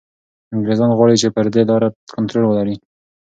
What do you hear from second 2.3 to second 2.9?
ولري.